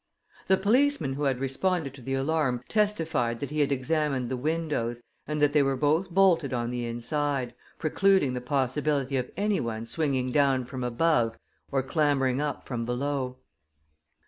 [0.47, 5.03] The policeman who had responded to the alarm testified that he had examined the windows,
[5.27, 10.31] and that they were both bolted on the inside, precluding the possibility of anyone swinging
[10.31, 11.37] down from above
[11.71, 13.37] or clambering up from below.